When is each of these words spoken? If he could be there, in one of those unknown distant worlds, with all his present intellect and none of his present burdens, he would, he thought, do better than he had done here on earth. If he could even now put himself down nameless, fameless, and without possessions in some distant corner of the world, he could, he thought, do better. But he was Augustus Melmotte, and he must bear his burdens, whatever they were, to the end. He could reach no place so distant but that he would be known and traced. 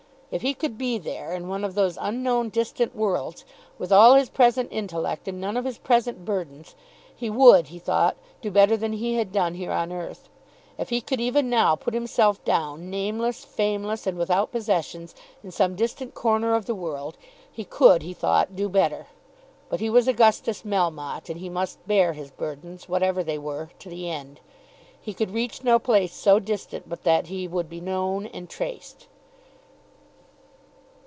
If 0.33 0.43
he 0.43 0.53
could 0.53 0.77
be 0.77 0.97
there, 0.97 1.33
in 1.33 1.49
one 1.49 1.65
of 1.65 1.75
those 1.75 1.97
unknown 1.99 2.51
distant 2.51 2.95
worlds, 2.95 3.43
with 3.77 3.91
all 3.91 4.13
his 4.13 4.29
present 4.29 4.69
intellect 4.71 5.27
and 5.27 5.41
none 5.41 5.57
of 5.57 5.65
his 5.65 5.77
present 5.77 6.23
burdens, 6.23 6.73
he 7.13 7.29
would, 7.29 7.67
he 7.67 7.77
thought, 7.79 8.15
do 8.41 8.49
better 8.49 8.77
than 8.77 8.93
he 8.93 9.15
had 9.15 9.33
done 9.33 9.55
here 9.55 9.73
on 9.73 9.91
earth. 9.91 10.29
If 10.77 10.87
he 10.87 11.01
could 11.01 11.19
even 11.19 11.49
now 11.49 11.75
put 11.75 11.93
himself 11.93 12.41
down 12.45 12.89
nameless, 12.89 13.43
fameless, 13.43 14.07
and 14.07 14.17
without 14.17 14.53
possessions 14.53 15.13
in 15.43 15.51
some 15.51 15.75
distant 15.75 16.13
corner 16.13 16.55
of 16.55 16.65
the 16.65 16.75
world, 16.75 17.17
he 17.51 17.65
could, 17.65 18.01
he 18.01 18.13
thought, 18.13 18.55
do 18.55 18.69
better. 18.69 19.07
But 19.67 19.81
he 19.81 19.89
was 19.89 20.07
Augustus 20.07 20.61
Melmotte, 20.63 21.27
and 21.29 21.41
he 21.41 21.49
must 21.49 21.85
bear 21.85 22.13
his 22.13 22.31
burdens, 22.31 22.87
whatever 22.87 23.21
they 23.21 23.37
were, 23.37 23.69
to 23.79 23.89
the 23.89 24.09
end. 24.09 24.39
He 24.97 25.13
could 25.13 25.31
reach 25.31 25.61
no 25.61 25.77
place 25.77 26.13
so 26.13 26.39
distant 26.39 26.87
but 26.87 27.03
that 27.03 27.27
he 27.27 27.49
would 27.49 27.67
be 27.69 27.81
known 27.81 28.27
and 28.27 28.49
traced. 28.49 29.07